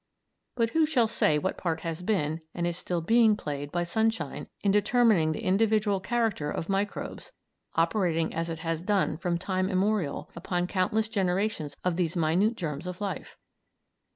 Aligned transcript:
But 0.55 0.71
who 0.71 0.87
shall 0.87 1.07
say 1.07 1.37
what 1.37 1.59
part 1.59 1.81
has 1.81 2.01
been, 2.01 2.41
and 2.55 2.65
is 2.65 2.75
being 3.05 3.33
still, 3.35 3.37
played 3.37 3.71
by 3.71 3.83
sunshine 3.83 4.47
in 4.61 4.71
determining 4.71 5.31
the 5.31 5.43
individual 5.43 5.99
character 5.99 6.49
of 6.49 6.67
microbes, 6.69 7.31
operating 7.75 8.33
as 8.33 8.49
it 8.49 8.57
has 8.61 8.81
done 8.81 9.15
from 9.19 9.37
time 9.37 9.67
immemorial 9.69 10.31
upon 10.35 10.65
countless 10.65 11.07
generations 11.07 11.77
of 11.83 11.97
these 11.97 12.15
minute 12.15 12.55
germs 12.55 12.87
of 12.87 12.99
life? 12.99 13.37